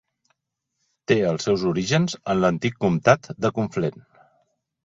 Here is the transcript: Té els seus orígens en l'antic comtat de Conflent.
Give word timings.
Té 1.11 1.17
els 1.33 1.45
seus 1.49 1.67
orígens 1.73 2.17
en 2.35 2.41
l'antic 2.45 2.81
comtat 2.87 3.33
de 3.47 3.53
Conflent. 3.59 4.05